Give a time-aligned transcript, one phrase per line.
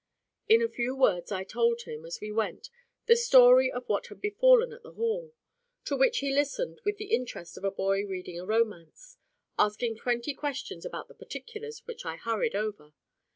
[0.49, 2.71] In a few words I told him, as we went,
[3.05, 5.35] the story of what had befallen at the Hall,
[5.85, 9.19] to which he listened with the interest of a boy reading a romance,
[9.59, 12.93] asking twenty questions about the particulars which I hurried over.